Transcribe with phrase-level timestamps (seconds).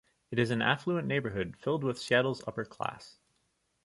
[0.31, 3.19] It is an affluent neighborhood, filled with Seattle's upper class.